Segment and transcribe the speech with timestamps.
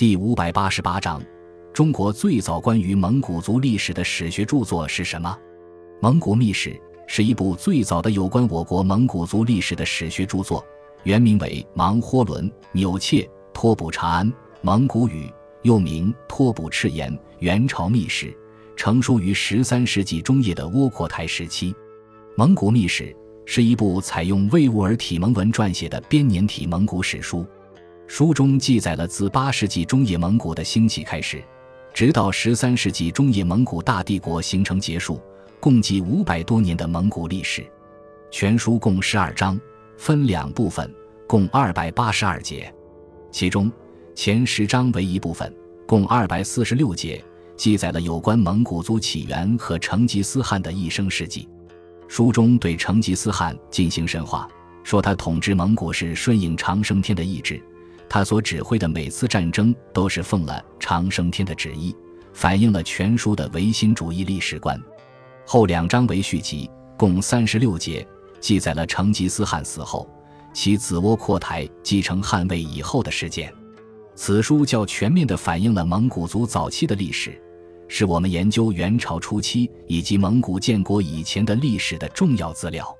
[0.00, 1.22] 第五百八十八章：
[1.74, 5.28] 中国最早关于蒙古族历史的史学著作是什么？
[6.00, 6.70] 《蒙古秘史》
[7.06, 10.64] 是一部最早的有关我国蒙古族历史的史学著作，
[11.02, 14.32] 原名为《芒豁伦纽切托卜察安
[14.62, 15.26] 蒙古语》，
[15.64, 18.28] 又名《托卜赤言元朝秘史》，
[18.74, 21.72] 成书于十三世纪中叶的窝阔台时期。
[22.38, 23.04] 《蒙古秘史》
[23.44, 27.44] 是一部采用魏兀尔体蒙文撰写的编年体蒙古史书。
[28.10, 31.40] 书中记载了自八世纪中叶蒙古的兴起开始，
[31.94, 35.22] 直到十三世纪中叶蒙古大帝国形成结束，
[35.60, 37.64] 共计五百多年的蒙古历史。
[38.28, 39.58] 全书共十二章，
[39.96, 40.92] 分两部分，
[41.28, 42.74] 共二百八十二节。
[43.30, 43.70] 其中
[44.12, 45.54] 前十章为一部分，
[45.86, 47.24] 共二百四十六节，
[47.56, 51.48] 记载了有关蒙古族起源和成吉思汗的一生事迹。
[52.08, 54.48] 书中对成吉思汗进行神话，
[54.82, 57.62] 说他统治蒙古是顺应长生天的意志。
[58.12, 61.94] 他所指挥的每次战争都是奉了长生天的旨意，
[62.32, 64.76] 反映了全书的唯心主义历史观。
[65.46, 66.68] 后两章为续集，
[66.98, 68.04] 共三十六节，
[68.40, 70.10] 记载了成吉思汗死后，
[70.52, 73.54] 其子窝阔台继承汉位以后的事件。
[74.16, 77.40] 此书较全面地反映了蒙古族早期的历史，
[77.86, 82.92] 是我们研究元朝初期以及蒙古建国以前的历史的重要资料。